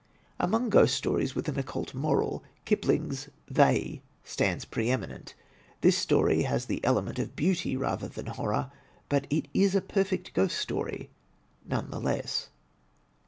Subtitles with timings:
[0.39, 5.35] Among Ghost Stories with an occult moral, Kipling's "They" stands pre eminent.
[5.81, 8.71] This story has the element of beauty rather than horror,
[9.09, 11.11] but it is a perfect Ghost Story
[11.63, 12.49] none the less.